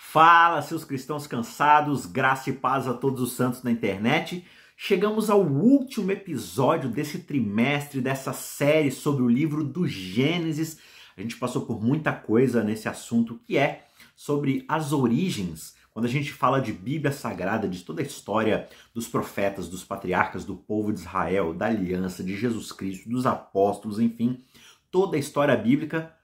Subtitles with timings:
[0.00, 4.46] Fala, seus cristãos cansados, graça e paz a todos os santos na internet.
[4.76, 10.78] Chegamos ao último episódio desse trimestre, dessa série sobre o livro do Gênesis.
[11.16, 15.74] A gente passou por muita coisa nesse assunto que é sobre as origens.
[15.92, 20.44] Quando a gente fala de Bíblia Sagrada, de toda a história dos profetas, dos patriarcas,
[20.44, 24.42] do povo de Israel, da aliança, de Jesus Cristo, dos apóstolos, enfim,
[24.92, 26.14] toda a história bíblica,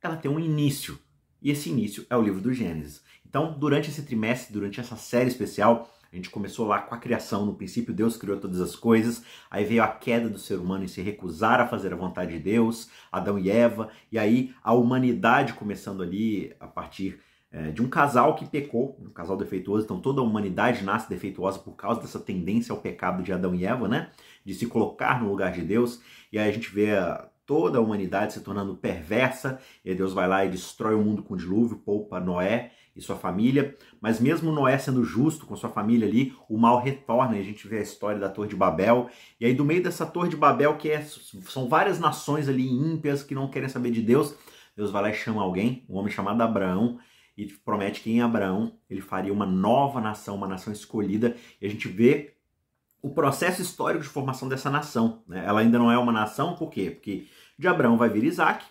[0.00, 0.98] ela tem um início.
[1.44, 3.02] E esse início é o livro do Gênesis.
[3.28, 7.44] Então, durante esse trimestre, durante essa série especial, a gente começou lá com a criação.
[7.44, 9.22] No princípio, Deus criou todas as coisas.
[9.50, 12.38] Aí veio a queda do ser humano em se recusar a fazer a vontade de
[12.38, 13.90] Deus, Adão e Eva.
[14.10, 19.10] E aí a humanidade começando ali a partir é, de um casal que pecou, um
[19.10, 19.84] casal defeituoso.
[19.84, 23.66] Então toda a humanidade nasce defeituosa por causa dessa tendência ao pecado de Adão e
[23.66, 24.10] Eva, né?
[24.44, 26.00] De se colocar no lugar de Deus.
[26.32, 26.92] E aí a gente vê
[27.46, 29.60] toda a humanidade se tornando perversa.
[29.84, 33.16] E Deus vai lá e destrói o mundo com o dilúvio, poupa Noé e sua
[33.16, 37.44] família, mas mesmo Noé sendo justo com sua família ali, o mal retorna e a
[37.44, 39.10] gente vê a história da Torre de Babel.
[39.40, 43.22] E aí, do meio dessa Torre de Babel, que é, são várias nações ali ímpias
[43.22, 44.36] que não querem saber de Deus,
[44.76, 46.98] Deus vai lá e chama alguém, um homem chamado Abraão,
[47.36, 51.68] e promete que em Abraão ele faria uma nova nação, uma nação escolhida, e a
[51.68, 52.33] gente vê
[53.04, 55.22] o processo histórico de formação dessa nação.
[55.28, 55.44] Né?
[55.46, 56.90] Ela ainda não é uma nação, por quê?
[56.90, 57.26] Porque
[57.58, 58.64] de Abraão vai vir Isaac,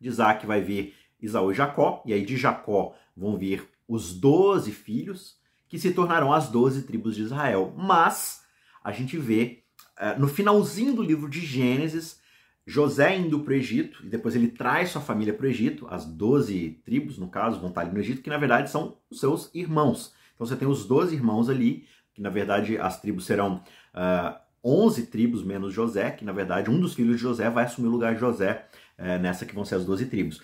[0.00, 4.70] de Isaac vai vir Isaú e Jacó, e aí de Jacó vão vir os doze
[4.70, 5.36] filhos,
[5.68, 7.74] que se tornarão as doze tribos de Israel.
[7.76, 8.44] Mas
[8.84, 9.64] a gente vê
[9.98, 12.20] uh, no finalzinho do livro de Gênesis,
[12.64, 16.06] José indo para o Egito, e depois ele traz sua família para o Egito, as
[16.06, 19.50] doze tribos, no caso, vão estar ali no Egito, que na verdade são os seus
[19.52, 20.14] irmãos.
[20.36, 23.62] Então você tem os doze irmãos ali, que na verdade as tribos serão
[23.94, 27.64] uh, ah, 11 tribos menos José, que na verdade um dos filhos de José vai
[27.64, 28.66] assumir o lugar de José
[28.98, 30.40] uh, nessa que vão ser as 12 tribos.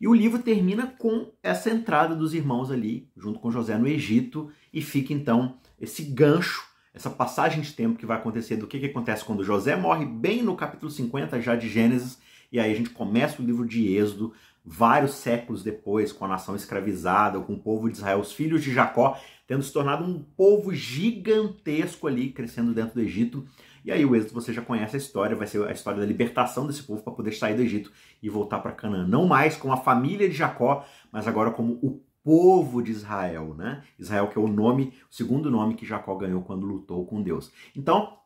[0.00, 4.50] E o livro termina com essa entrada dos irmãos ali, junto com José no Egito,
[4.72, 8.86] e fica então esse gancho, essa passagem de tempo que vai acontecer do que, que
[8.86, 12.18] acontece quando José morre, bem no capítulo 50 já de Gênesis,
[12.50, 14.32] e aí a gente começa o livro de Êxodo,
[14.64, 18.72] vários séculos depois, com a nação escravizada, com o povo de Israel, os filhos de
[18.72, 19.18] Jacó,
[19.48, 23.46] tendo se tornado um povo gigantesco ali, crescendo dentro do Egito.
[23.82, 26.66] E aí o êxodo você já conhece a história, vai ser a história da libertação
[26.66, 27.90] desse povo para poder sair do Egito
[28.22, 29.06] e voltar para Canaã.
[29.08, 33.82] Não mais como a família de Jacó, mas agora como o povo de Israel, né?
[33.98, 37.50] Israel que é o nome, o segundo nome que Jacó ganhou quando lutou com Deus.
[37.74, 38.18] Então,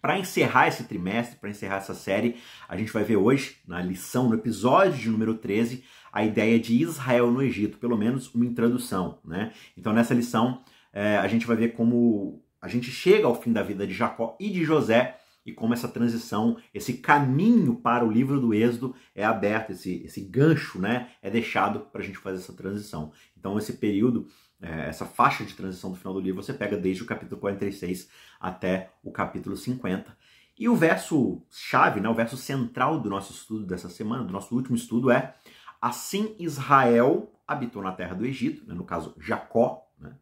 [0.00, 2.36] para encerrar esse trimestre, para encerrar essa série,
[2.68, 6.80] a gente vai ver hoje, na lição, no episódio de número 13, a ideia de
[6.80, 9.52] Israel no Egito, pelo menos uma introdução, né?
[9.76, 10.62] Então, nessa lição,
[10.92, 14.36] é, a gente vai ver como a gente chega ao fim da vida de Jacó
[14.38, 19.24] e de José e como essa transição, esse caminho para o livro do Êxodo é
[19.24, 23.10] aberto, esse, esse gancho né, é deixado para a gente fazer essa transição.
[23.36, 24.28] Então, esse período,
[24.60, 28.08] é, essa faixa de transição do final do livro, você pega desde o capítulo 46
[28.38, 30.16] até o capítulo 50.
[30.56, 34.54] E o verso chave, né, o verso central do nosso estudo dessa semana, do nosso
[34.54, 35.34] último estudo, é:
[35.82, 40.14] Assim Israel habitou na terra do Egito, né, no caso Jacó, né,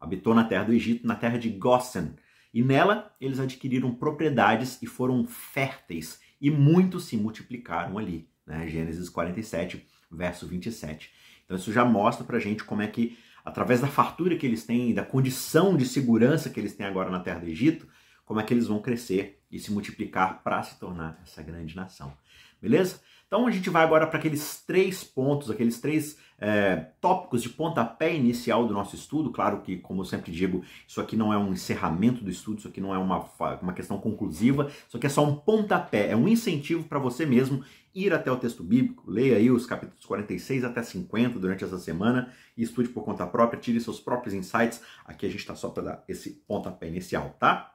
[0.00, 2.16] habitou na terra do Egito, na terra de Gosen.
[2.52, 8.28] E nela eles adquiriram propriedades e foram férteis, e muitos se multiplicaram ali.
[8.44, 8.66] Né?
[8.66, 11.12] Gênesis 47, verso 27.
[11.44, 14.92] Então isso já mostra pra gente como é que, através da fartura que eles têm
[14.92, 17.86] da condição de segurança que eles têm agora na terra do Egito,
[18.24, 22.16] como é que eles vão crescer e se multiplicar para se tornar essa grande nação.
[22.60, 23.00] Beleza?
[23.34, 28.14] Então a gente vai agora para aqueles três pontos, aqueles três é, tópicos de pontapé
[28.14, 29.32] inicial do nosso estudo.
[29.32, 32.68] Claro que, como eu sempre digo, isso aqui não é um encerramento do estudo, isso
[32.68, 33.28] aqui não é uma,
[33.60, 37.64] uma questão conclusiva, isso aqui é só um pontapé, é um incentivo para você mesmo
[37.92, 42.32] ir até o texto bíblico, leia aí os capítulos 46 até 50 durante essa semana
[42.56, 44.80] e estude por conta própria, tire seus próprios insights.
[45.04, 47.74] Aqui a gente está só para dar esse pontapé inicial, tá?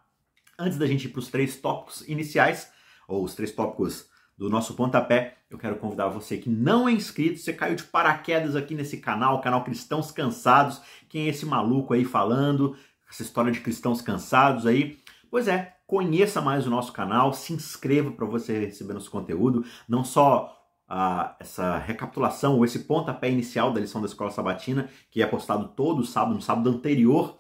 [0.58, 2.72] Antes da gente ir para os três tópicos iniciais,
[3.10, 4.08] ou os três tópicos
[4.40, 8.56] do nosso pontapé, eu quero convidar você que não é inscrito, você caiu de paraquedas
[8.56, 10.82] aqui nesse canal, canal Cristãos Cansados.
[11.10, 12.74] Quem é esse maluco aí falando
[13.12, 14.98] essa história de cristãos cansados aí?
[15.30, 20.06] Pois é, conheça mais o nosso canal, se inscreva para você receber nosso conteúdo, não
[20.06, 20.56] só
[20.88, 25.68] ah, essa recapitulação ou esse pontapé inicial da lição da Escola Sabatina, que é postado
[25.76, 27.38] todo sábado, no sábado anterior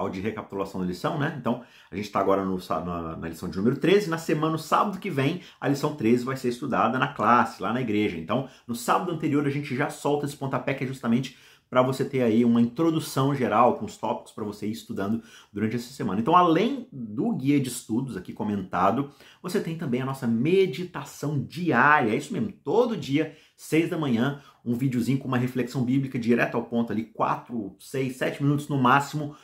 [0.00, 1.36] ao de recapitulação da lição, né?
[1.38, 4.08] Então, a gente está agora no, na, na, lição de número 13.
[4.08, 7.70] Na semana, no sábado que vem, a lição 13 vai ser estudada na classe, lá
[7.70, 8.16] na igreja.
[8.16, 11.36] Então, no sábado anterior, a gente já solta esse pontapé que é justamente
[11.68, 15.76] para você ter aí uma introdução geral com os tópicos para você ir estudando durante
[15.76, 16.20] essa semana.
[16.20, 19.10] Então, além do guia de estudos aqui comentado,
[19.40, 22.10] você tem também a nossa meditação diária.
[22.10, 26.56] É isso mesmo, todo dia, seis da manhã, um videozinho com uma reflexão bíblica direto
[26.56, 29.36] ao ponto ali, quatro, seis, sete minutos no máximo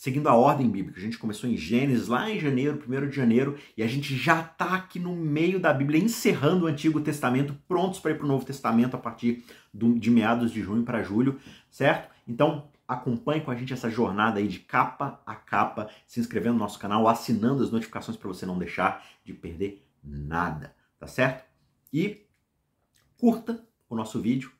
[0.00, 0.98] seguindo a ordem bíblica.
[0.98, 4.40] A gente começou em Gênesis lá em janeiro, 1 de janeiro, e a gente já
[4.40, 8.28] está aqui no meio da Bíblia, encerrando o Antigo Testamento, prontos para ir para o
[8.28, 9.44] Novo Testamento a partir
[9.74, 11.38] do, de meados de junho para julho,
[11.70, 12.10] certo?
[12.26, 16.60] Então, acompanhe com a gente essa jornada aí de capa a capa, se inscrevendo no
[16.60, 21.44] nosso canal, assinando as notificações para você não deixar de perder nada, tá certo?
[21.92, 22.24] E
[23.18, 24.50] curta o nosso vídeo,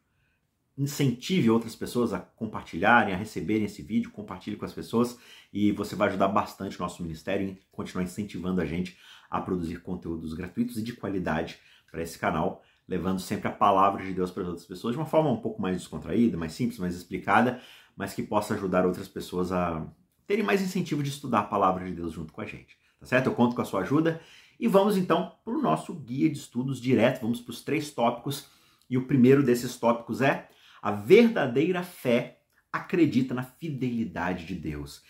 [0.80, 5.18] incentive outras pessoas a compartilharem, a receberem esse vídeo, compartilhe com as pessoas
[5.52, 8.96] e você vai ajudar bastante o nosso ministério em continuar incentivando a gente
[9.30, 11.58] a produzir conteúdos gratuitos e de qualidade
[11.90, 15.06] para esse canal, levando sempre a palavra de Deus para as outras pessoas de uma
[15.06, 17.60] forma um pouco mais descontraída, mais simples, mais explicada,
[17.94, 19.86] mas que possa ajudar outras pessoas a
[20.26, 22.78] terem mais incentivo de estudar a palavra de Deus junto com a gente.
[22.98, 23.26] Tá certo?
[23.26, 24.18] Eu conto com a sua ajuda
[24.58, 28.46] e vamos então para o nosso guia de estudos direto, vamos para os três tópicos
[28.88, 30.48] e o primeiro desses tópicos é
[30.82, 32.40] a verdadeira fé
[32.72, 35.02] acredita na fidelidade de Deus.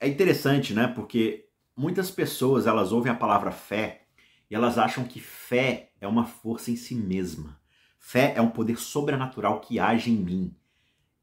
[0.00, 0.86] É interessante, né?
[0.86, 4.06] Porque muitas pessoas elas ouvem a palavra fé
[4.50, 7.60] e elas acham que fé é uma força em si mesma.
[7.98, 10.56] Fé é um poder sobrenatural que age em mim.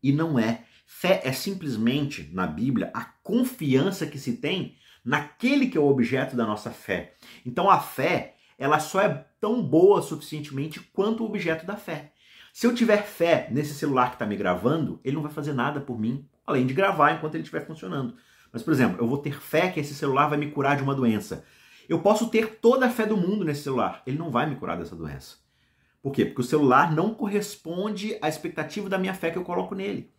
[0.01, 0.65] E não é.
[0.85, 6.35] Fé é simplesmente, na Bíblia, a confiança que se tem naquele que é o objeto
[6.35, 7.15] da nossa fé.
[7.45, 12.12] Então a fé, ela só é tão boa suficientemente quanto o objeto da fé.
[12.53, 15.81] Se eu tiver fé nesse celular que está me gravando, ele não vai fazer nada
[15.81, 18.15] por mim, além de gravar enquanto ele estiver funcionando.
[18.51, 20.93] Mas, por exemplo, eu vou ter fé que esse celular vai me curar de uma
[20.93, 21.43] doença.
[21.89, 24.77] Eu posso ter toda a fé do mundo nesse celular, ele não vai me curar
[24.77, 25.37] dessa doença.
[25.99, 26.25] Por quê?
[26.25, 30.11] Porque o celular não corresponde à expectativa da minha fé que eu coloco nele.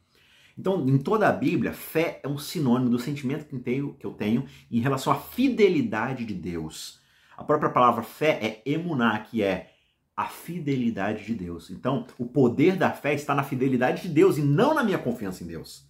[0.58, 4.80] Então, em toda a Bíblia, fé é um sinônimo do sentimento que, eu tenho em
[4.80, 6.98] relação à fidelidade de Deus.
[7.36, 9.73] A própria palavra fé é emuná, que é
[10.16, 11.70] a fidelidade de Deus.
[11.70, 15.42] Então, o poder da fé está na fidelidade de Deus e não na minha confiança
[15.42, 15.88] em Deus.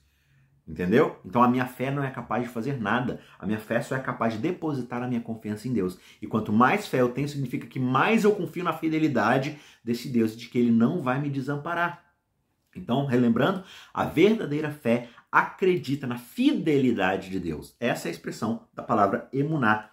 [0.67, 1.21] Entendeu?
[1.27, 3.21] Então a minha fé não é capaz de fazer nada.
[3.39, 5.99] A minha fé só é capaz de depositar a minha confiança em Deus.
[6.23, 10.33] E quanto mais fé eu tenho, significa que mais eu confio na fidelidade desse Deus
[10.33, 12.03] e de que ele não vai me desamparar.
[12.75, 13.63] Então, relembrando,
[13.93, 17.77] a verdadeira fé acredita na fidelidade de Deus.
[17.79, 19.91] Essa é a expressão da palavra emuná.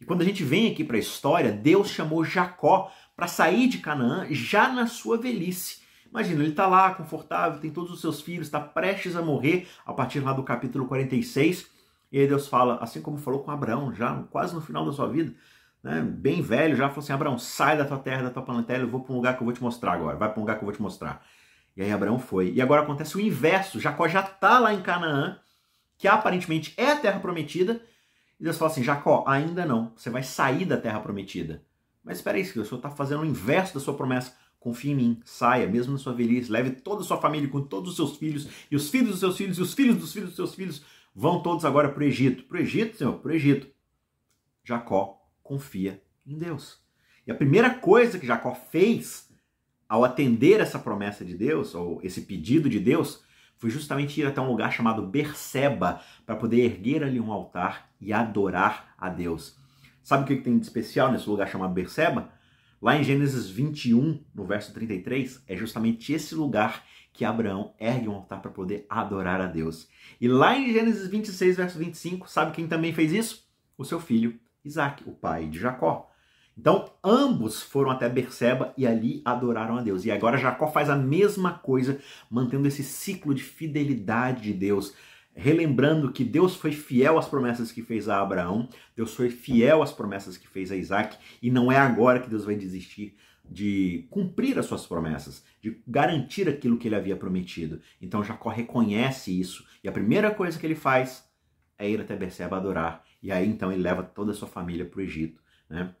[0.00, 3.78] E quando a gente vem aqui para a história, Deus chamou Jacó para sair de
[3.78, 5.80] Canaã já na sua velhice.
[6.08, 9.92] Imagina, ele está lá confortável, tem todos os seus filhos, está prestes a morrer, a
[9.92, 11.66] partir lá do capítulo 46.
[12.12, 15.08] E aí Deus fala, assim como falou com Abraão, já quase no final da sua
[15.08, 15.34] vida,
[15.82, 18.88] né, bem velho, já falou assim: Abraão, sai da tua terra, da tua parentela, eu
[18.88, 20.62] vou para um lugar que eu vou te mostrar agora, vai para um lugar que
[20.62, 21.26] eu vou te mostrar.
[21.76, 22.52] E aí Abraão foi.
[22.52, 25.40] E agora acontece o inverso: Jacó já está lá em Canaã,
[25.98, 27.82] que aparentemente é a terra prometida,
[28.38, 31.66] e Deus fala assim: Jacó, ainda não, você vai sair da terra prometida.
[32.08, 34.34] Mas espera aí, o senhor está fazendo o inverso da sua promessa.
[34.58, 37.90] Confie em mim, saia, mesmo na sua velhice, leve toda a sua família com todos
[37.90, 40.36] os seus filhos, e os filhos dos seus filhos, e os filhos dos filhos dos
[40.36, 40.82] seus filhos,
[41.14, 42.44] vão todos agora para o Egito.
[42.44, 43.66] Para o Egito, Senhor, para o Egito.
[44.64, 46.78] Jacó confia em Deus.
[47.26, 49.28] E a primeira coisa que Jacó fez
[49.86, 53.22] ao atender essa promessa de Deus, ou esse pedido de Deus,
[53.58, 58.14] foi justamente ir até um lugar chamado Berseba, para poder erguer ali um altar e
[58.14, 59.57] adorar a Deus.
[60.08, 62.30] Sabe o que tem de especial nesse lugar chamado Berseba?
[62.80, 66.82] Lá em Gênesis 21, no verso 33, é justamente esse lugar
[67.12, 69.86] que Abraão ergue um altar para poder adorar a Deus.
[70.18, 73.46] E lá em Gênesis 26, verso 25, sabe quem também fez isso?
[73.76, 76.10] O seu filho Isaac, o pai de Jacó.
[76.56, 80.06] Então, ambos foram até Berseba e ali adoraram a Deus.
[80.06, 82.00] E agora Jacó faz a mesma coisa,
[82.30, 84.94] mantendo esse ciclo de fidelidade de Deus,
[85.38, 89.92] relembrando que Deus foi fiel às promessas que fez a Abraão, Deus foi fiel às
[89.92, 93.16] promessas que fez a Isaac, e não é agora que Deus vai desistir
[93.48, 97.80] de cumprir as suas promessas, de garantir aquilo que ele havia prometido.
[98.02, 101.24] Então Jacó reconhece isso, e a primeira coisa que ele faz
[101.78, 104.98] é ir até Berseba adorar, e aí então ele leva toda a sua família para
[104.98, 105.40] o Egito.
[105.70, 105.94] Né?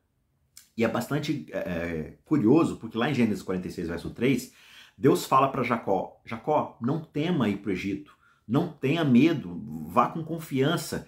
[0.76, 4.52] E é bastante é, curioso, porque lá em Gênesis 46, verso 3,
[4.96, 8.17] Deus fala para Jacó: Jacó, não tema ir para o Egito
[8.48, 11.06] não tenha medo, vá com confiança.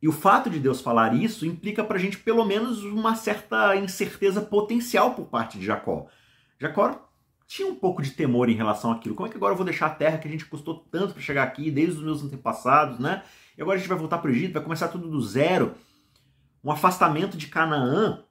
[0.00, 3.74] E o fato de Deus falar isso implica para a gente pelo menos uma certa
[3.76, 6.06] incerteza potencial por parte de Jacó.
[6.60, 7.08] Jacó
[7.46, 9.14] tinha um pouco de temor em relação àquilo.
[9.14, 11.22] Como é que agora eu vou deixar a terra que a gente custou tanto para
[11.22, 13.22] chegar aqui, desde os meus antepassados, né?
[13.56, 15.74] E agora a gente vai voltar para o Egito, vai começar tudo do zero.
[16.62, 18.22] Um afastamento de Canaã,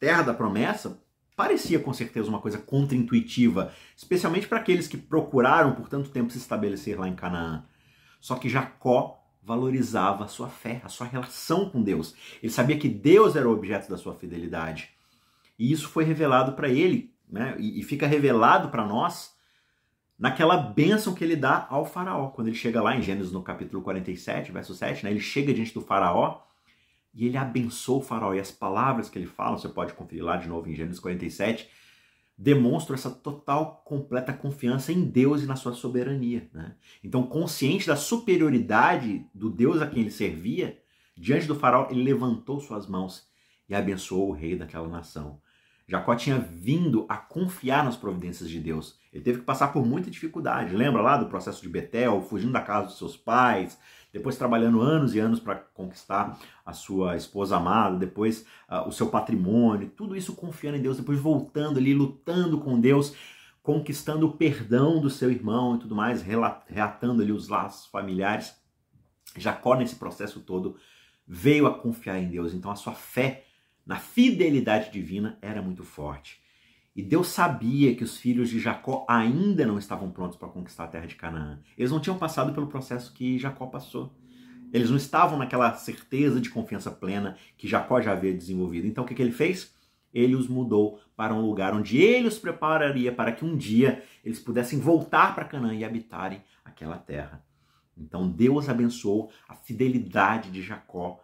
[0.00, 1.00] terra da promessa,
[1.36, 6.38] parecia com certeza uma coisa contraintuitiva, especialmente para aqueles que procuraram por tanto tempo se
[6.38, 7.64] estabelecer lá em Canaã.
[8.18, 12.16] Só que Jacó valorizava a sua fé, a sua relação com Deus.
[12.42, 14.88] Ele sabia que Deus era o objeto da sua fidelidade.
[15.58, 17.54] E isso foi revelado para ele, né?
[17.58, 19.36] E fica revelado para nós
[20.18, 22.28] naquela bênção que ele dá ao faraó.
[22.30, 25.10] Quando ele chega lá em Gênesis no capítulo 47, verso 7, né?
[25.10, 26.40] ele chega diante do faraó
[27.16, 28.34] e ele abençoa o faraó.
[28.34, 31.66] E as palavras que ele fala, você pode conferir lá de novo em Gênesis 47,
[32.36, 36.46] demonstram essa total, completa confiança em Deus e na sua soberania.
[36.52, 36.74] Né?
[37.02, 40.78] Então, consciente da superioridade do Deus a quem ele servia,
[41.16, 43.26] diante do faraó, ele levantou suas mãos
[43.66, 45.40] e abençoou o rei daquela nação.
[45.88, 48.98] Jacó tinha vindo a confiar nas providências de Deus.
[49.12, 50.76] Ele teve que passar por muita dificuldade.
[50.76, 53.78] Lembra lá do processo de Betel, fugindo da casa dos seus pais,
[54.16, 59.08] depois trabalhando anos e anos para conquistar a sua esposa amada, depois uh, o seu
[59.08, 63.14] patrimônio, tudo isso confiando em Deus, depois voltando ali, lutando com Deus,
[63.62, 68.56] conquistando o perdão do seu irmão e tudo mais, reatando ali os laços familiares.
[69.36, 70.76] Jacó, nesse processo todo,
[71.26, 72.54] veio a confiar em Deus.
[72.54, 73.44] Então a sua fé
[73.84, 76.40] na fidelidade divina era muito forte.
[76.96, 80.88] E Deus sabia que os filhos de Jacó ainda não estavam prontos para conquistar a
[80.88, 81.60] terra de Canaã.
[81.76, 84.14] Eles não tinham passado pelo processo que Jacó passou.
[84.72, 88.86] Eles não estavam naquela certeza de confiança plena que Jacó já havia desenvolvido.
[88.86, 89.74] Então o que, que ele fez?
[90.12, 94.40] Ele os mudou para um lugar onde ele os prepararia para que um dia eles
[94.40, 97.44] pudessem voltar para Canaã e habitarem aquela terra.
[97.94, 101.20] Então Deus abençoou a fidelidade de Jacó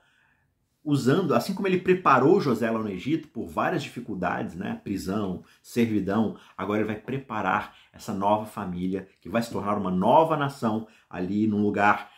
[0.85, 4.81] usando, assim como ele preparou José lá no Egito por várias dificuldades, né?
[4.83, 10.37] Prisão, servidão, agora ele vai preparar essa nova família que vai se tornar uma nova
[10.37, 12.11] nação ali num lugar,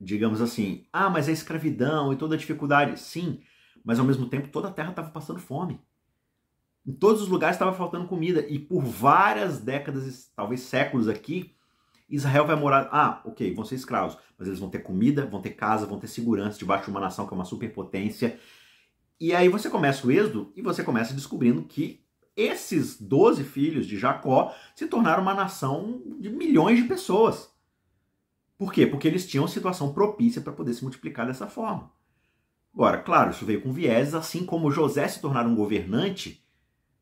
[0.00, 2.98] digamos assim, ah, mas é escravidão e toda a dificuldade.
[2.98, 3.40] Sim,
[3.84, 5.80] mas ao mesmo tempo toda a terra estava passando fome.
[6.86, 11.54] Em todos os lugares estava faltando comida e por várias décadas, talvez séculos aqui,
[12.08, 12.88] Israel vai morar.
[12.90, 16.08] Ah, ok, vão ser escravos, mas eles vão ter comida, vão ter casa, vão ter
[16.08, 18.38] segurança debaixo de uma nação que é uma superpotência.
[19.20, 22.04] E aí você começa o êxodo e você começa descobrindo que
[22.36, 27.50] esses 12 filhos de Jacó se tornaram uma nação de milhões de pessoas.
[28.56, 28.86] Por quê?
[28.86, 31.90] Porque eles tinham situação propícia para poder se multiplicar dessa forma.
[32.72, 36.44] Agora, claro, isso veio com viés, assim como José se tornar um governante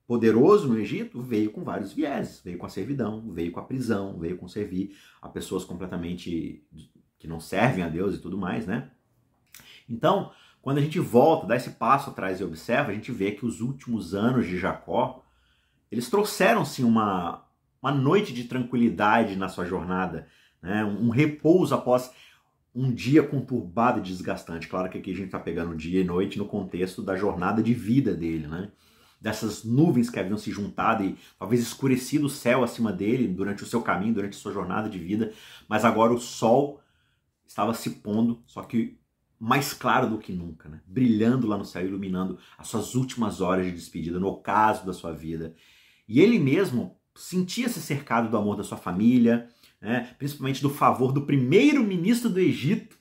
[0.07, 4.19] poderoso no Egito veio com vários vieses, veio com a servidão, veio com a prisão,
[4.19, 6.65] veio com servir a pessoas completamente
[7.19, 8.91] que não servem a Deus e tudo mais, né?
[9.89, 10.31] Então,
[10.63, 13.61] quando a gente volta, dá esse passo atrás e observa, a gente vê que os
[13.61, 15.25] últimos anos de Jacó,
[15.91, 17.45] eles trouxeram sim uma,
[17.81, 20.29] uma noite de tranquilidade na sua jornada,
[20.61, 20.85] né?
[20.85, 22.13] um repouso após
[22.75, 24.69] um dia conturbado e desgastante.
[24.69, 27.73] Claro que aqui a gente está pegando dia e noite no contexto da jornada de
[27.73, 28.71] vida dele, né?
[29.21, 33.67] Dessas nuvens que haviam se juntado e talvez escurecido o céu acima dele durante o
[33.67, 35.33] seu caminho, durante a sua jornada de vida,
[35.69, 36.81] mas agora o sol
[37.47, 38.99] estava se pondo, só que
[39.39, 40.81] mais claro do que nunca, né?
[40.87, 45.13] brilhando lá no céu, iluminando as suas últimas horas de despedida, no ocaso da sua
[45.13, 45.55] vida.
[46.09, 49.49] E ele mesmo sentia-se cercado do amor da sua família,
[49.81, 50.15] né?
[50.19, 52.96] principalmente do favor do primeiro-ministro do Egito?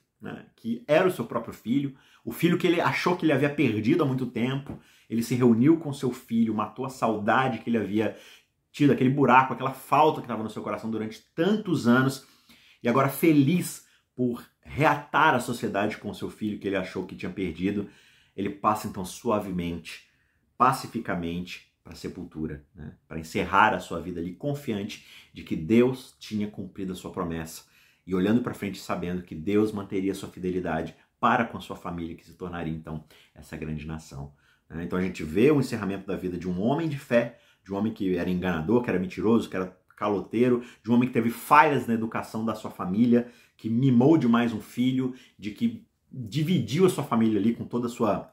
[0.65, 4.01] Que era o seu próprio filho, o filho que ele achou que ele havia perdido
[4.01, 8.17] há muito tempo, ele se reuniu com seu filho, matou a saudade que ele havia
[8.71, 12.25] tido, aquele buraco, aquela falta que estava no seu coração durante tantos anos,
[12.81, 17.31] e agora feliz por reatar a sociedade com seu filho que ele achou que tinha
[17.31, 17.87] perdido,
[18.35, 20.09] ele passa então suavemente,
[20.57, 22.95] pacificamente para a sepultura, né?
[23.07, 27.74] para encerrar a sua vida ali confiante de que Deus tinha cumprido a sua promessa
[28.05, 32.15] e olhando para frente sabendo que Deus manteria sua fidelidade para com a sua família
[32.15, 34.33] que se tornaria então essa grande nação.
[34.69, 34.83] Né?
[34.83, 37.77] Então a gente vê o encerramento da vida de um homem de fé, de um
[37.77, 41.29] homem que era enganador, que era mentiroso, que era caloteiro, de um homem que teve
[41.29, 46.89] falhas na educação da sua família, que mimou demais um filho, de que dividiu a
[46.89, 48.31] sua família ali com toda a sua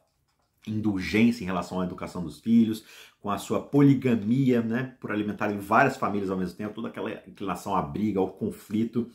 [0.67, 2.85] indulgência em relação à educação dos filhos,
[3.21, 7.75] com a sua poligamia, né, por alimentarem várias famílias ao mesmo tempo, toda aquela inclinação
[7.75, 9.11] à briga, ao conflito.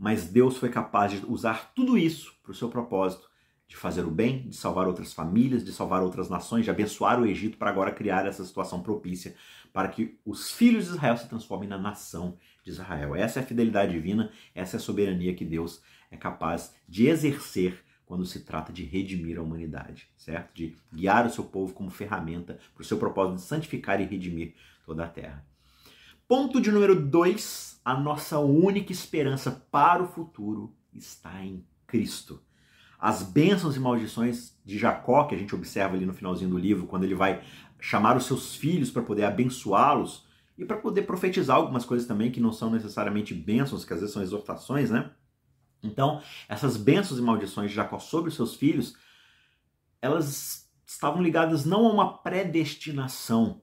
[0.00, 3.28] Mas Deus foi capaz de usar tudo isso para o seu propósito
[3.68, 7.26] de fazer o bem, de salvar outras famílias, de salvar outras nações, de abençoar o
[7.26, 9.36] Egito para agora criar essa situação propícia
[9.74, 13.14] para que os filhos de Israel se transformem na nação de Israel.
[13.14, 17.84] Essa é a fidelidade divina, essa é a soberania que Deus é capaz de exercer
[18.06, 20.54] quando se trata de redimir a humanidade, certo?
[20.54, 24.54] De guiar o seu povo como ferramenta para o seu propósito de santificar e redimir
[24.84, 25.49] toda a terra.
[26.30, 32.40] Ponto de número 2, a nossa única esperança para o futuro está em Cristo
[33.00, 36.86] as bênçãos e maldições de Jacó, que a gente observa ali no finalzinho do livro,
[36.86, 37.42] quando ele vai
[37.80, 40.24] chamar os seus filhos para poder abençoá-los
[40.56, 44.12] e para poder profetizar algumas coisas também que não são necessariamente bênçãos, que às vezes
[44.12, 45.10] são exortações, né?
[45.82, 48.94] Então, essas bênçãos e maldições de Jacó sobre os seus filhos,
[50.02, 53.62] elas estavam ligadas não a uma predestinação,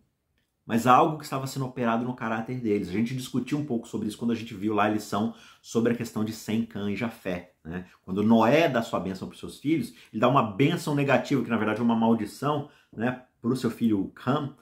[0.67, 2.89] mas algo que estava sendo operado no caráter deles.
[2.89, 5.93] A gente discutiu um pouco sobre isso quando a gente viu lá a lição sobre
[5.93, 7.53] a questão de Sem, Cã e Jafé.
[7.63, 7.85] Né?
[8.03, 11.49] Quando Noé dá sua bênção para os seus filhos, ele dá uma bênção negativa, que
[11.49, 14.57] na verdade é uma maldição né, para o seu filho Cam.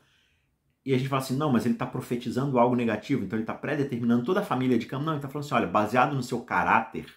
[0.86, 3.56] E a gente fala assim, não, mas ele está profetizando algo negativo, então ele está
[3.56, 5.00] pré-determinando toda a família de Cam.
[5.00, 7.12] Não, ele está falando assim, olha, baseado no seu caráter,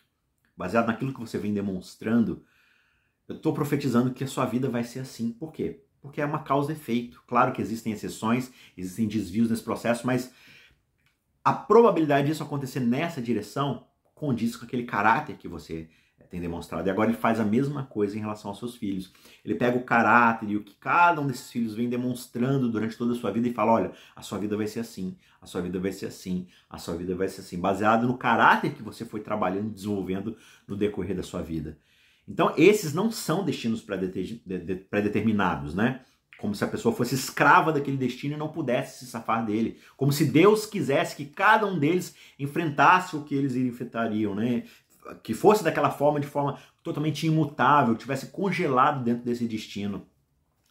[0.57, 2.43] baseado naquilo que você vem demonstrando,
[3.29, 5.31] eu estou profetizando que a sua vida vai ser assim.
[5.31, 5.85] Por quê?
[6.01, 7.23] Porque é uma causa e efeito.
[7.27, 10.33] Claro que existem exceções, existem desvios nesse processo, mas
[11.45, 15.89] a probabilidade disso acontecer nessa direção condiz com aquele caráter que você
[16.31, 16.87] tem demonstrado.
[16.87, 19.13] E agora ele faz a mesma coisa em relação aos seus filhos.
[19.45, 23.13] Ele pega o caráter e o que cada um desses filhos vem demonstrando durante toda
[23.13, 25.79] a sua vida e fala: olha, a sua vida vai ser assim, a sua vida
[25.79, 29.21] vai ser assim, a sua vida vai ser assim, baseado no caráter que você foi
[29.21, 30.37] trabalhando, desenvolvendo
[30.67, 31.79] no decorrer da sua vida.
[32.29, 36.03] Então, esses não são destinos pré-determinados, né?
[36.39, 39.81] Como se a pessoa fosse escrava daquele destino e não pudesse se safar dele.
[39.97, 44.65] Como se Deus quisesse que cada um deles enfrentasse o que eles enfrentariam, né?
[45.23, 50.07] Que fosse daquela forma, de forma totalmente imutável, tivesse congelado dentro desse destino.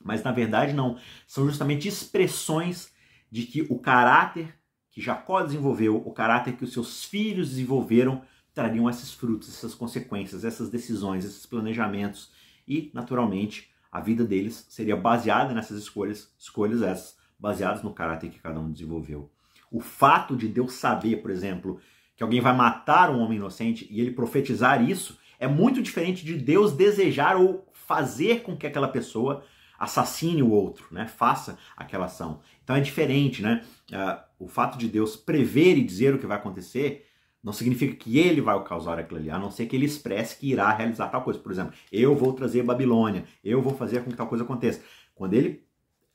[0.01, 0.97] Mas na verdade não.
[1.25, 2.93] São justamente expressões
[3.31, 4.55] de que o caráter
[4.91, 8.21] que Jacó desenvolveu, o caráter que os seus filhos desenvolveram,
[8.57, 12.31] trariam esses frutos, essas consequências, essas decisões, esses planejamentos
[12.67, 18.39] e, naturalmente, a vida deles seria baseada nessas escolhas, escolhas essas baseadas no caráter que
[18.39, 19.29] cada um desenvolveu.
[19.71, 21.79] O fato de Deus saber, por exemplo,
[22.15, 26.35] que alguém vai matar um homem inocente e ele profetizar isso é muito diferente de
[26.35, 29.43] Deus desejar ou fazer com que aquela pessoa
[29.77, 31.05] assassine o outro, né?
[31.05, 32.39] Faça aquela ação.
[32.63, 33.63] Então é diferente, né?
[33.91, 37.06] Uh, o fato de Deus prever e dizer o que vai acontecer
[37.47, 40.51] não significa que ele vai causar aquilo ali, a não ser que ele expresse que
[40.51, 41.39] irá realizar tal coisa.
[41.39, 44.81] Por exemplo, eu vou trazer Babilônia, eu vou fazer com que tal coisa aconteça.
[45.15, 45.65] Quando ele.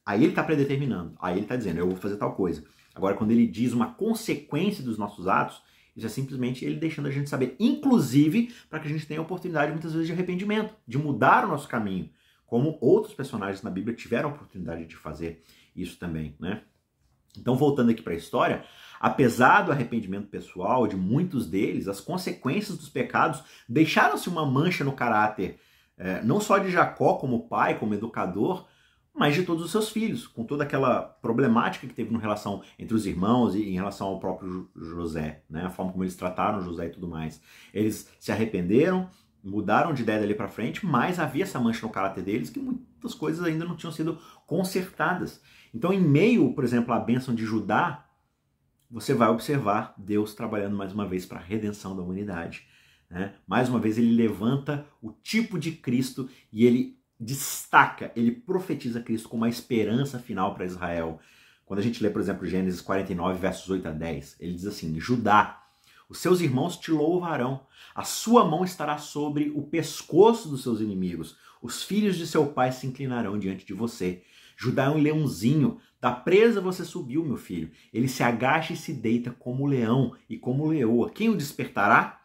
[0.04, 2.62] Aí ele está predeterminando, aí ele está dizendo, eu vou fazer tal coisa.
[2.94, 5.62] Agora, quando ele diz uma consequência dos nossos atos,
[5.96, 9.22] isso é simplesmente ele deixando a gente saber, inclusive para que a gente tenha a
[9.22, 12.10] oportunidade muitas vezes de arrependimento, de mudar o nosso caminho,
[12.44, 15.42] como outros personagens na Bíblia tiveram a oportunidade de fazer
[15.74, 16.62] isso também, né?
[17.36, 18.64] Então, voltando aqui para a história,
[19.00, 24.92] apesar do arrependimento pessoal de muitos deles, as consequências dos pecados deixaram-se uma mancha no
[24.92, 25.58] caráter,
[25.96, 28.66] é, não só de Jacó como pai, como educador,
[29.14, 32.94] mas de todos os seus filhos, com toda aquela problemática que teve em relação entre
[32.94, 35.66] os irmãos e em relação ao próprio José, né?
[35.66, 37.40] a forma como eles trataram José e tudo mais.
[37.74, 39.08] Eles se arrependeram,
[39.44, 43.14] mudaram de ideia dali para frente, mas havia essa mancha no caráter deles que muitas
[43.14, 45.42] coisas ainda não tinham sido consertadas.
[45.74, 48.06] Então, em meio, por exemplo, à bênção de Judá,
[48.90, 52.66] você vai observar Deus trabalhando mais uma vez para a redenção da humanidade.
[53.08, 53.34] Né?
[53.46, 59.28] Mais uma vez, ele levanta o tipo de Cristo e ele destaca, ele profetiza Cristo
[59.28, 61.20] como uma esperança final para Israel.
[61.64, 64.98] Quando a gente lê, por exemplo, Gênesis 49, versos 8 a 10, ele diz assim:
[64.98, 65.62] Judá,
[66.08, 71.36] os seus irmãos te louvarão, a sua mão estará sobre o pescoço dos seus inimigos,
[71.62, 74.22] os filhos de seu pai se inclinarão diante de você.
[74.62, 75.80] Judá é um leãozinho.
[76.00, 77.72] Da presa você subiu, meu filho.
[77.92, 81.10] Ele se agacha e se deita como leão e como leoa.
[81.10, 82.20] Quem o despertará?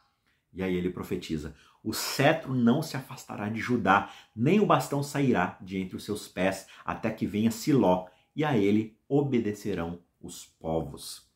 [0.53, 5.57] E aí ele profetiza: O cetro não se afastará de Judá, nem o bastão sairá
[5.59, 11.27] de entre os seus pés, até que venha Siló, e a ele obedecerão os povos.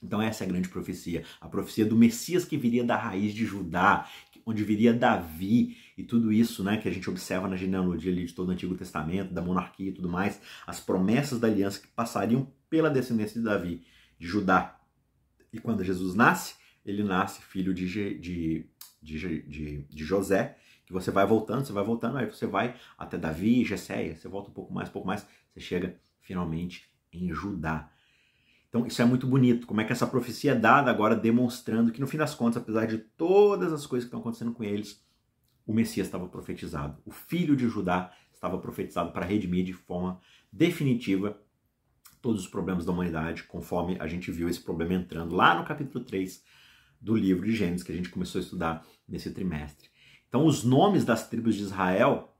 [0.00, 3.44] Então essa é a grande profecia, a profecia do Messias que viria da raiz de
[3.44, 4.08] Judá,
[4.46, 8.32] onde viria Davi e tudo isso, né, que a gente observa na genealogia ali de
[8.32, 12.50] todo o Antigo Testamento, da monarquia e tudo mais, as promessas da aliança que passariam
[12.70, 13.84] pela descendência de Davi,
[14.18, 14.80] de Judá.
[15.52, 16.54] E quando Jesus nasce,
[16.86, 18.66] ele nasce filho de, de,
[19.02, 23.18] de, de, de José, que você vai voltando, você vai voltando, aí você vai até
[23.18, 27.90] Davi, Gesséia, você volta um pouco mais, um pouco mais, você chega finalmente em Judá.
[28.70, 29.66] Então, isso é muito bonito.
[29.66, 32.86] Como é que essa profecia é dada agora, demonstrando que, no fim das contas, apesar
[32.86, 35.04] de todas as coisas que estão acontecendo com eles,
[35.66, 37.00] o Messias estava profetizado.
[37.04, 40.20] O filho de Judá estava profetizado para redimir de forma
[40.52, 41.40] definitiva
[42.20, 46.04] todos os problemas da humanidade, conforme a gente viu esse problema entrando lá no capítulo
[46.04, 46.42] 3
[47.00, 49.88] do livro de Gênesis, que a gente começou a estudar nesse trimestre.
[50.28, 52.36] Então, os nomes das tribos de Israel,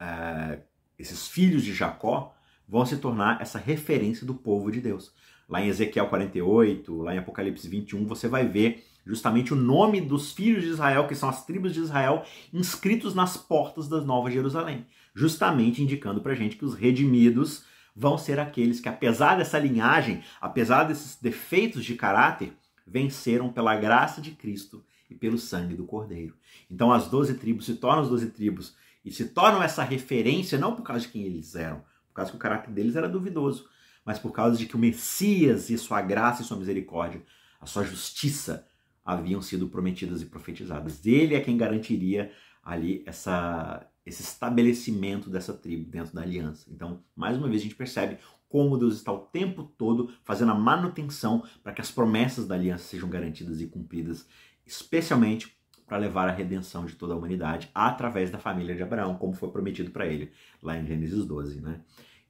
[0.00, 0.60] é,
[0.98, 2.34] esses filhos de Jacó,
[2.66, 5.14] vão se tornar essa referência do povo de Deus.
[5.48, 10.32] Lá em Ezequiel 48, lá em Apocalipse 21, você vai ver justamente o nome dos
[10.32, 14.86] filhos de Israel, que são as tribos de Israel, inscritos nas portas da Nova Jerusalém,
[15.14, 20.84] justamente indicando para gente que os redimidos vão ser aqueles que, apesar dessa linhagem, apesar
[20.84, 22.52] desses defeitos de caráter,
[22.86, 26.34] venceram pela graça de Cristo e pelo sangue do Cordeiro.
[26.70, 30.74] Então as doze tribos se tornam as doze tribos e se tornam essa referência não
[30.74, 33.68] por causa de quem eles eram, por causa que o caráter deles era duvidoso,
[34.04, 37.22] mas por causa de que o Messias e sua graça e sua misericórdia,
[37.60, 38.66] a sua justiça
[39.04, 41.04] haviam sido prometidas e profetizadas.
[41.04, 46.70] Ele é quem garantiria ali essa, esse estabelecimento dessa tribo dentro da aliança.
[46.70, 50.54] Então, mais uma vez, a gente percebe como Deus está o tempo todo fazendo a
[50.54, 54.28] manutenção para que as promessas da aliança sejam garantidas e cumpridas,
[54.66, 59.32] especialmente para levar a redenção de toda a humanidade através da família de Abraão, como
[59.32, 61.60] foi prometido para ele lá em Gênesis 12.
[61.60, 61.80] Né?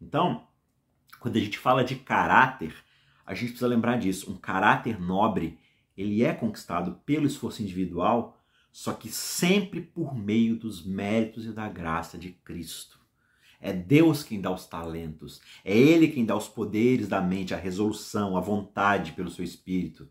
[0.01, 0.47] Então,
[1.21, 2.75] quando a gente fala de caráter,
[3.27, 4.31] a gente precisa lembrar disso.
[4.31, 5.59] Um caráter nobre,
[5.97, 8.39] ele é conquistado pelo esforço individual,
[8.71, 12.99] só que sempre por meio dos méritos e da graça de Cristo.
[13.61, 17.57] É Deus quem dá os talentos, é Ele quem dá os poderes da mente, a
[17.57, 20.09] resolução, a vontade pelo seu espírito.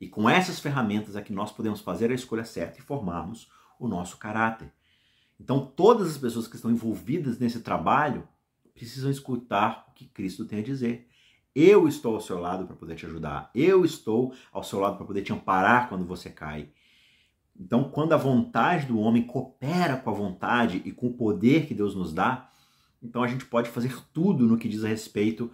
[0.00, 3.86] E com essas ferramentas é que nós podemos fazer a escolha certa e formarmos o
[3.86, 4.72] nosso caráter.
[5.38, 8.26] Então, todas as pessoas que estão envolvidas nesse trabalho
[8.74, 11.07] precisam escutar o que Cristo tem a dizer.
[11.60, 13.50] Eu estou ao seu lado para poder te ajudar.
[13.52, 16.68] Eu estou ao seu lado para poder te amparar quando você cai.
[17.58, 21.74] Então, quando a vontade do homem coopera com a vontade e com o poder que
[21.74, 22.48] Deus nos dá,
[23.02, 25.50] então a gente pode fazer tudo no que diz a respeito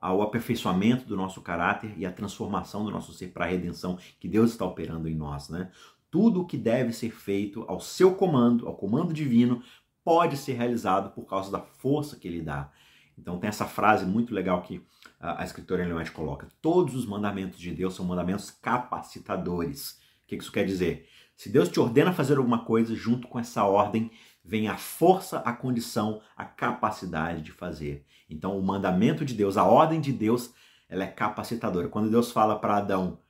[0.00, 4.28] ao aperfeiçoamento do nosso caráter e à transformação do nosso ser para a redenção que
[4.28, 5.72] Deus está operando em nós, né?
[6.08, 9.60] Tudo o que deve ser feito ao seu comando, ao comando divino,
[10.04, 12.70] pode ser realizado por causa da força que ele dá.
[13.18, 14.80] Então tem essa frase muito legal que
[15.20, 19.92] a escritora Ellen coloca: todos os mandamentos de Deus são mandamentos capacitadores.
[20.24, 21.08] O que isso quer dizer?
[21.36, 24.10] Se Deus te ordena fazer alguma coisa, junto com essa ordem
[24.44, 28.04] vem a força, a condição, a capacidade de fazer.
[28.30, 30.52] Então, o mandamento de Deus, a ordem de Deus,
[30.88, 31.88] ela é capacitadora.
[31.88, 33.20] Quando Deus fala para Adão,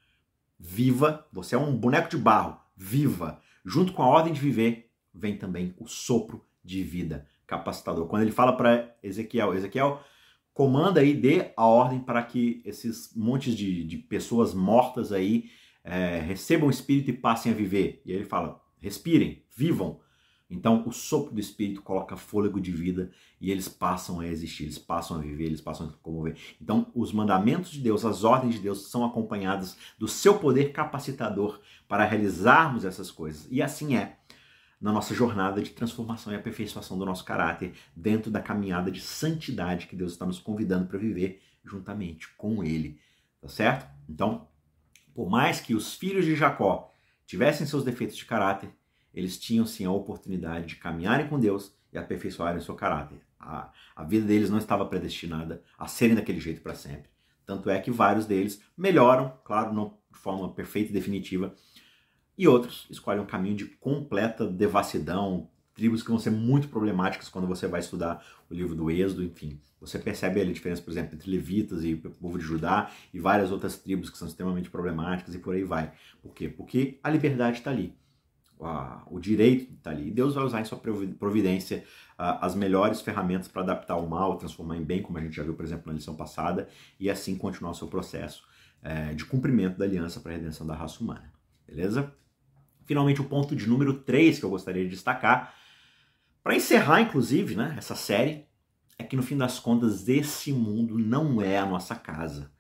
[0.58, 3.40] viva, você é um boneco de barro, viva.
[3.64, 8.06] Junto com a ordem de viver, vem também o sopro de vida capacitador.
[8.06, 10.00] Quando ele fala para Ezequiel, Ezequiel,
[10.58, 15.50] comanda aí, dê a ordem para que esses montes de, de pessoas mortas aí
[15.84, 18.02] é, recebam o Espírito e passem a viver.
[18.04, 20.00] E ele fala: respirem, vivam.
[20.50, 24.78] Então, o sopro do Espírito coloca fôlego de vida e eles passam a existir, eles
[24.78, 26.36] passam a viver, eles passam a comover.
[26.60, 31.60] Então, os mandamentos de Deus, as ordens de Deus são acompanhadas do seu poder capacitador
[31.86, 33.46] para realizarmos essas coisas.
[33.48, 34.17] E assim é
[34.80, 39.86] na nossa jornada de transformação e aperfeiçoação do nosso caráter, dentro da caminhada de santidade
[39.86, 43.00] que Deus está nos convidando para viver juntamente com Ele.
[43.40, 43.88] Tá certo?
[44.08, 44.48] Então,
[45.14, 46.92] por mais que os filhos de Jacó
[47.26, 48.70] tivessem seus defeitos de caráter,
[49.12, 53.18] eles tinham sim a oportunidade de caminharem com Deus e aperfeiçoarem o seu caráter.
[53.38, 57.10] A, a vida deles não estava predestinada a serem daquele jeito para sempre.
[57.44, 61.54] Tanto é que vários deles melhoram, claro, não de forma perfeita e definitiva,
[62.38, 67.46] e outros escolhem um caminho de completa devassidão, tribos que vão ser muito problemáticas quando
[67.46, 69.60] você vai estudar o livro do Êxodo, enfim.
[69.80, 73.18] Você percebe ali a diferença, por exemplo, entre levitas e o povo de Judá e
[73.20, 75.92] várias outras tribos que são extremamente problemáticas e por aí vai.
[76.22, 76.48] Por quê?
[76.48, 77.94] Porque a liberdade está ali.
[79.08, 80.08] O direito está ali.
[80.08, 81.84] E Deus vai usar em sua providência
[82.16, 85.54] as melhores ferramentas para adaptar o mal, transformar em bem, como a gente já viu,
[85.54, 88.42] por exemplo, na lição passada, e assim continuar o seu processo
[88.82, 91.32] é, de cumprimento da aliança para a redenção da raça humana.
[91.68, 92.12] Beleza?
[92.88, 95.54] Finalmente, o ponto de número 3 que eu gostaria de destacar,
[96.42, 98.46] para encerrar, inclusive, né, essa série,
[98.98, 102.50] é que no fim das contas esse mundo não é a nossa casa.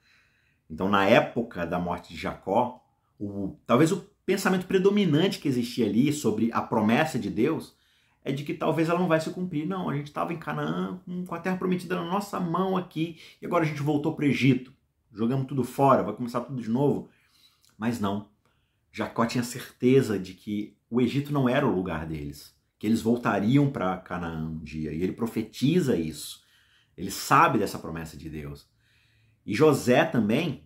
[0.70, 2.84] Então, na época da morte de Jacó,
[3.18, 7.74] o, talvez o pensamento predominante que existia ali sobre a promessa de Deus
[8.22, 9.66] é de que talvez ela não vai se cumprir.
[9.66, 13.46] Não, a gente estava em Canaã com a terra prometida na nossa mão aqui e
[13.46, 14.70] agora a gente voltou para o Egito.
[15.10, 17.08] Jogamos tudo fora, vai começar tudo de novo.
[17.78, 18.28] Mas não.
[18.92, 23.70] Jacó tinha certeza de que o Egito não era o lugar deles que eles voltariam
[23.70, 24.92] para Canaã um dia.
[24.92, 26.40] E ele profetiza isso.
[26.96, 28.68] Ele sabe dessa promessa de Deus.
[29.44, 30.64] E José também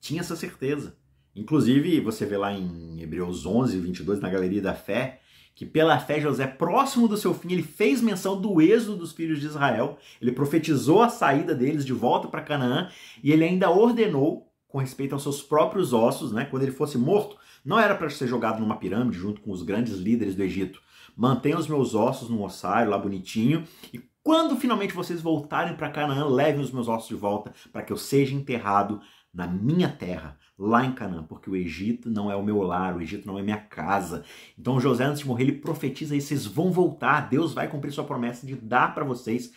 [0.00, 0.96] tinha essa certeza.
[1.34, 5.20] Inclusive, você vê lá em Hebreus 11, 22, na Galeria da Fé,
[5.54, 9.40] que pela fé José, próximo do seu fim, ele fez menção do êxodo dos filhos
[9.40, 12.90] de Israel, ele profetizou a saída deles de volta para Canaã,
[13.22, 14.45] e ele ainda ordenou,
[14.76, 18.26] com respeito aos seus próprios ossos, né, quando ele fosse morto, não era para ser
[18.28, 20.82] jogado numa pirâmide junto com os grandes líderes do Egito,
[21.16, 26.26] mantenha os meus ossos no ossário lá bonitinho e quando finalmente vocês voltarem para Canaã,
[26.26, 29.00] levem os meus ossos de volta para que eu seja enterrado
[29.32, 33.00] na minha terra, lá em Canaã, porque o Egito não é o meu lar, o
[33.00, 34.24] Egito não é minha casa.
[34.58, 38.04] Então José, antes de morrer, ele profetiza aí, vocês vão voltar, Deus vai cumprir sua
[38.04, 39.54] promessa de dar para vocês,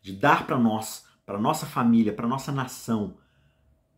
[0.00, 3.18] de dar para nós, para nossa família, para nossa nação,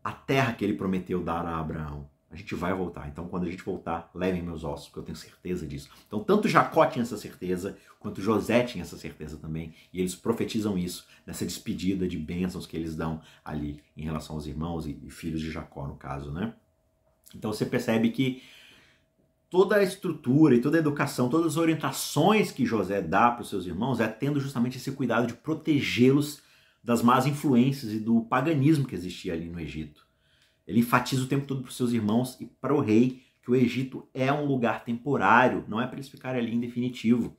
[0.05, 2.07] a terra que ele prometeu dar a Abraão.
[2.29, 3.07] A gente vai voltar.
[3.07, 5.89] Então, quando a gente voltar, levem meus ossos, porque eu tenho certeza disso.
[6.05, 9.73] Então, tanto Jacó tinha essa certeza, quanto José tinha essa certeza também.
[9.91, 14.45] E eles profetizam isso nessa despedida de bênçãos que eles dão ali em relação aos
[14.45, 16.53] irmãos e filhos de Jacó, no caso, né?
[17.33, 18.43] Então, você percebe que
[19.49, 23.49] toda a estrutura e toda a educação, todas as orientações que José dá para os
[23.49, 26.44] seus irmãos é tendo justamente esse cuidado de protegê-los
[26.85, 30.05] das más influências e do paganismo que existia ali no Egito.
[30.67, 33.55] Ele enfatiza o tempo todo para os seus irmãos e para o rei que o
[33.55, 37.35] Egito é um lugar temporário, não é para eles ficarem ali em definitivo.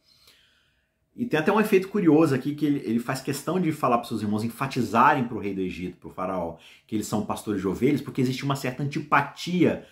[1.14, 4.08] E tem até um efeito curioso aqui que ele, ele faz questão de falar para
[4.08, 7.60] seus irmãos enfatizarem para o rei do Egito, para o faraó, que eles são pastores
[7.60, 9.86] de ovelhas, porque existe uma certa antipatia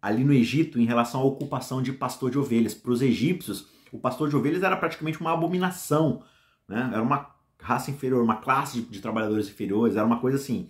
[0.00, 2.74] ali no Egito em relação à ocupação de pastor de ovelhas.
[2.74, 6.22] Para os egípcios, o pastor de ovelhas era praticamente uma abominação,
[6.68, 6.90] né?
[6.92, 10.68] era uma raça inferior, uma classe de, de trabalhadores inferiores, era uma coisa assim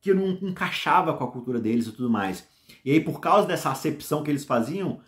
[0.00, 2.46] que não encaixava com a cultura deles e tudo mais.
[2.84, 5.00] E aí, por causa dessa acepção que eles faziam,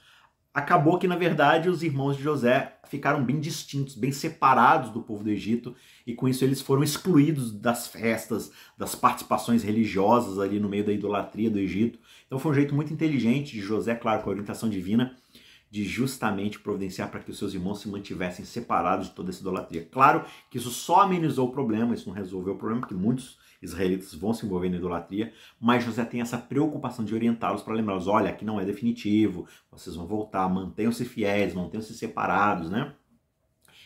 [0.52, 5.22] acabou que, na verdade, os irmãos de José ficaram bem distintos, bem separados do povo
[5.22, 10.68] do Egito, e com isso eles foram excluídos das festas, das participações religiosas ali no
[10.68, 12.00] meio da idolatria do Egito.
[12.26, 15.16] Então foi um jeito muito inteligente de José, claro, com a orientação divina,
[15.70, 19.88] de justamente providenciar para que os seus irmãos se mantivessem separados de toda essa idolatria.
[19.90, 24.12] Claro que isso só amenizou o problema, isso não resolveu o problema, porque muitos israelitas
[24.14, 28.30] vão se envolver na idolatria, mas José tem essa preocupação de orientá-los para lembrá-los: olha,
[28.30, 32.94] aqui não é definitivo, vocês vão voltar, mantenham-se fiéis, mantenham-se separados, né?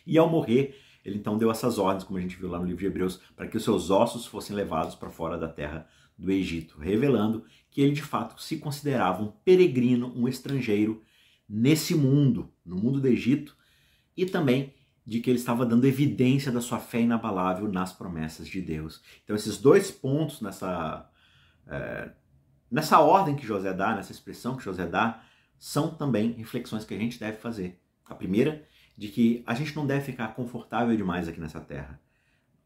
[0.07, 2.81] E ao morrer, ele então deu essas ordens, como a gente viu lá no livro
[2.81, 6.79] de Hebreus, para que os seus ossos fossem levados para fora da terra do Egito,
[6.79, 11.03] revelando que ele de fato se considerava um peregrino, um estrangeiro
[11.49, 13.57] nesse mundo, no mundo do Egito,
[14.17, 14.75] e também
[15.07, 19.03] de que ele estava dando evidência da sua fé inabalável nas promessas de Deus.
[19.23, 21.11] Então, esses dois pontos nessa,
[21.67, 22.11] é,
[22.71, 25.23] nessa ordem que José dá, nessa expressão que José dá,
[25.59, 27.81] são também reflexões que a gente deve fazer.
[28.07, 32.01] A primeira, de que a gente não deve ficar confortável demais aqui nessa terra,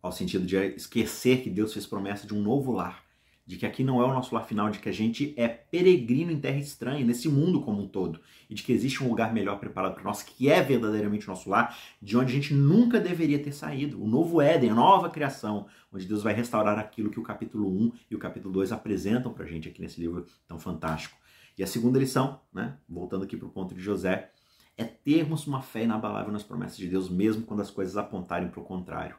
[0.00, 3.04] ao sentido de esquecer que Deus fez promessa de um novo lar,
[3.48, 6.30] de que aqui não é o nosso lar final, de que a gente é peregrino
[6.30, 9.58] em terra estranha, nesse mundo como um todo, e de que existe um lugar melhor
[9.58, 13.42] preparado para nós, que é verdadeiramente o nosso lar, de onde a gente nunca deveria
[13.42, 14.04] ter saído.
[14.04, 17.92] O novo Éden, a nova criação, onde Deus vai restaurar aquilo que o capítulo 1
[18.10, 21.16] e o capítulo 2 apresentam para a gente aqui nesse livro tão fantástico.
[21.56, 24.30] E a segunda lição, né, voltando aqui para o ponto de José,
[24.76, 28.60] é termos uma fé inabalável nas promessas de Deus, mesmo quando as coisas apontarem para
[28.60, 29.16] o contrário.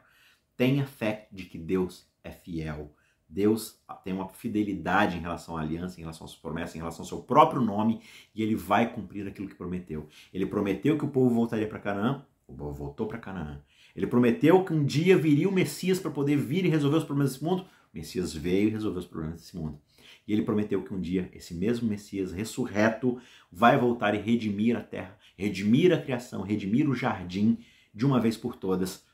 [0.56, 2.94] Tenha fé de que Deus é fiel
[3.30, 7.08] Deus tem uma fidelidade em relação à aliança, em relação às promessas, em relação ao
[7.08, 8.00] seu próprio nome,
[8.34, 10.08] e ele vai cumprir aquilo que prometeu.
[10.34, 13.62] Ele prometeu que o povo voltaria para Canaã, o povo voltou para Canaã.
[13.94, 17.32] Ele prometeu que um dia viria o Messias para poder vir e resolver os problemas
[17.32, 17.62] desse mundo.
[17.62, 19.80] O Messias veio e resolveu os problemas desse mundo.
[20.26, 24.80] E ele prometeu que um dia esse mesmo Messias ressurreto vai voltar e redimir a
[24.80, 27.58] terra, redimir a criação, redimir o jardim
[27.94, 29.04] de uma vez por todas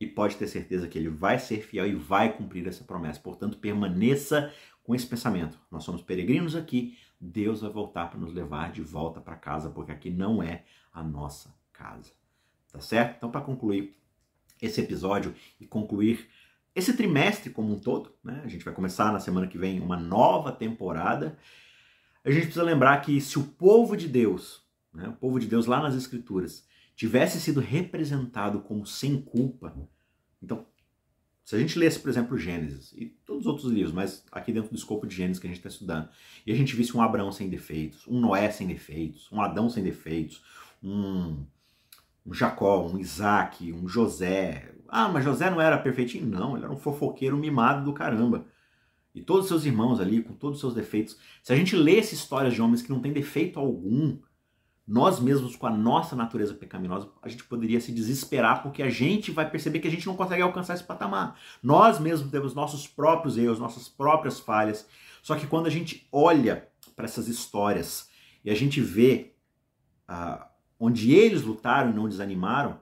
[0.00, 3.20] e pode ter certeza que ele vai ser fiel e vai cumprir essa promessa.
[3.20, 5.60] Portanto, permaneça com esse pensamento.
[5.70, 9.92] Nós somos peregrinos aqui, Deus vai voltar para nos levar de volta para casa, porque
[9.92, 12.12] aqui não é a nossa casa.
[12.72, 13.16] Tá certo?
[13.18, 13.94] Então, para concluir
[14.60, 16.28] esse episódio e concluir
[16.74, 18.40] esse trimestre como um todo, né?
[18.44, 21.36] A gente vai começar na semana que vem uma nova temporada.
[22.24, 24.62] A gente precisa lembrar que se o povo de Deus,
[24.94, 26.64] né, o povo de Deus lá nas Escrituras,
[27.00, 29.74] tivesse sido representado como sem culpa,
[30.42, 30.66] então,
[31.42, 34.68] se a gente lesse, por exemplo, Gênesis e todos os outros livros, mas aqui dentro
[34.68, 36.10] do escopo de Gênesis que a gente está estudando,
[36.46, 39.82] e a gente visse um Abraão sem defeitos, um Noé sem defeitos, um Adão sem
[39.82, 40.42] defeitos,
[40.82, 41.42] um,
[42.26, 44.70] um Jacó, um Isaac, um José.
[44.86, 46.26] Ah, mas José não era perfeitinho?
[46.26, 48.44] Não, ele era um fofoqueiro mimado do caramba.
[49.14, 51.16] E todos os seus irmãos ali, com todos os seus defeitos.
[51.42, 54.18] Se a gente lesse histórias de homens que não têm defeito algum,
[54.90, 59.30] nós mesmos, com a nossa natureza pecaminosa, a gente poderia se desesperar porque a gente
[59.30, 61.38] vai perceber que a gente não consegue alcançar esse patamar.
[61.62, 64.84] Nós mesmos temos nossos próprios erros, nossas próprias falhas.
[65.22, 68.08] Só que quando a gente olha para essas histórias
[68.44, 69.32] e a gente vê
[70.08, 72.80] ah, onde eles lutaram e não desanimaram,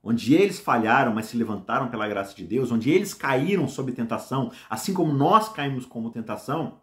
[0.00, 4.52] onde eles falharam, mas se levantaram pela graça de Deus, onde eles caíram sob tentação,
[4.70, 6.80] assim como nós caímos como tentação,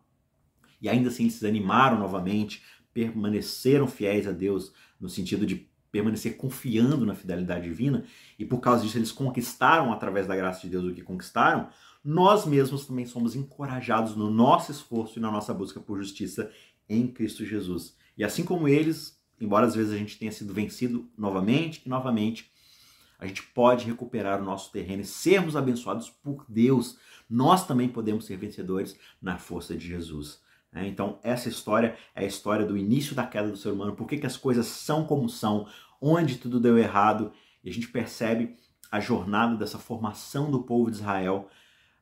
[0.82, 2.62] e ainda assim eles se animaram novamente,
[2.96, 8.06] permaneceram fiéis a Deus, no sentido de permanecer confiando na fidelidade divina,
[8.40, 11.70] e por causa disso eles conquistaram, através da graça de Deus, o que conquistaram,
[12.04, 16.50] nós mesmos também somos encorajados no nosso esforço e na nossa busca por justiça
[16.88, 17.96] em Cristo Jesus.
[18.18, 22.50] E assim como eles, embora às vezes a gente tenha sido vencido novamente e novamente,
[23.18, 26.98] A gente pode recuperar o nosso terreno e sermos abençoados por Deus.
[27.30, 30.42] Nós também podemos ser vencedores na força de Jesus.
[30.76, 30.90] Né?
[30.90, 34.18] Então, essa história é a história do início da queda do ser humano, por que,
[34.18, 35.66] que as coisas são como são,
[36.02, 37.32] onde tudo deu errado,
[37.64, 38.58] e a gente percebe
[38.92, 41.48] a jornada dessa formação do povo de Israel,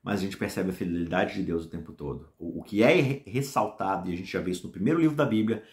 [0.02, 2.34] mas a gente percebe a fidelidade de Deus o tempo todo.
[2.38, 5.26] O, o que é ressaltado, e a gente já vê isso no primeiro livro da
[5.26, 5.64] Bíblia,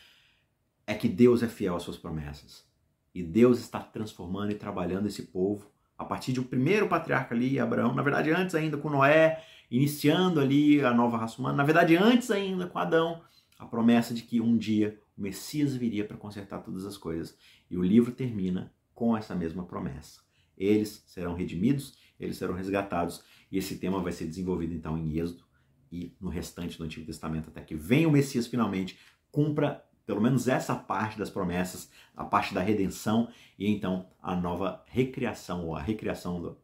[0.87, 2.69] é que Deus é fiel às suas promessas.
[3.15, 7.95] E Deus está transformando e trabalhando esse povo a partir um primeiro patriarca ali, Abraão,
[7.95, 12.31] na verdade antes ainda com Noé, iniciando ali a nova raça humana, na verdade antes
[12.31, 13.21] ainda com Adão,
[13.59, 17.37] a promessa de que um dia o Messias viria para consertar todas as coisas.
[17.71, 20.23] E o livro termina com essa mesma promessa.
[20.57, 25.45] Eles serão redimidos, eles serão resgatados, e esse tema vai ser desenvolvido então em Êxodo
[25.93, 28.99] e no restante do Antigo Testamento, até que venha o Messias finalmente,
[29.31, 34.83] cumpra pelo menos essa parte das promessas, a parte da redenção e então a nova
[34.89, 36.59] recriação, ou a recriação do,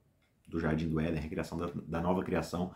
[0.49, 2.75] do Jardim do Éden, a recriação da, da nova criação.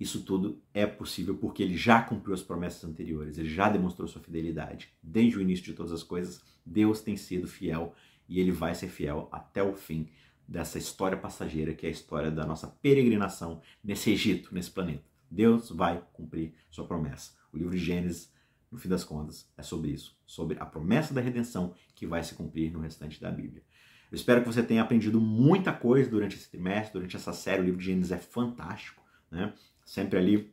[0.00, 4.20] Isso tudo é possível porque ele já cumpriu as promessas anteriores, ele já demonstrou sua
[4.20, 4.92] fidelidade.
[5.00, 7.94] Desde o início de todas as coisas, Deus tem sido fiel
[8.28, 10.08] e ele vai ser fiel até o fim
[10.48, 15.04] dessa história passageira que é a história da nossa peregrinação nesse Egito, nesse planeta.
[15.30, 17.34] Deus vai cumprir sua promessa.
[17.52, 18.31] O livro de Gênesis,
[18.72, 22.34] no fim das contas, é sobre isso, sobre a promessa da redenção que vai se
[22.34, 23.62] cumprir no restante da Bíblia.
[24.10, 27.62] Eu espero que você tenha aprendido muita coisa durante esse trimestre, durante essa série.
[27.62, 29.52] O livro de Gênesis é fantástico, né?
[29.84, 30.52] Sempre ali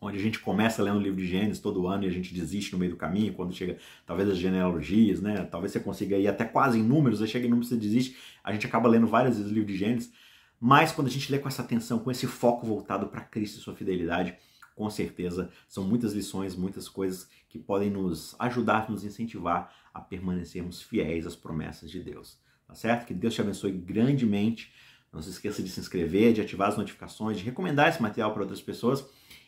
[0.00, 2.72] onde a gente começa lendo o livro de Gênesis todo ano e a gente desiste
[2.72, 5.44] no meio do caminho, quando chega talvez as genealogias, né?
[5.44, 8.16] Talvez você consiga ir até quase em números, você chega em números e desiste.
[8.42, 10.12] A gente acaba lendo várias vezes o livro de Gênesis,
[10.58, 13.60] mas quando a gente lê com essa atenção, com esse foco voltado para Cristo e
[13.60, 14.36] sua fidelidade,
[14.74, 20.80] com certeza são muitas lições, muitas coisas que podem nos ajudar, nos incentivar a permanecermos
[20.82, 22.38] fiéis às promessas de Deus.
[22.66, 23.06] Tá certo?
[23.06, 24.72] Que Deus te abençoe grandemente.
[25.12, 28.42] Não se esqueça de se inscrever, de ativar as notificações, de recomendar esse material para
[28.42, 29.04] outras pessoas.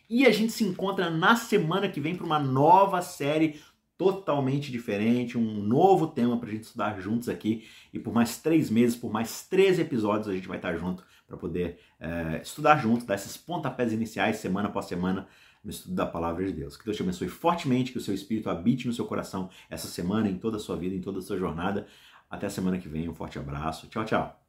[0.07, 3.59] E a gente se encontra na semana que vem para uma nova série
[3.97, 7.65] totalmente diferente, um novo tema para a gente estudar juntos aqui.
[7.91, 11.37] E por mais três meses, por mais três episódios, a gente vai estar junto para
[11.37, 15.27] poder é, estudar junto, dar esses pontapés iniciais, semana após semana,
[15.63, 16.77] no estudo da palavra de Deus.
[16.77, 20.29] Que Deus te abençoe fortemente, que o seu espírito habite no seu coração essa semana,
[20.29, 21.87] em toda a sua vida, em toda a sua jornada.
[22.29, 23.09] Até a semana que vem.
[23.09, 23.87] Um forte abraço.
[23.87, 24.44] Tchau, tchau.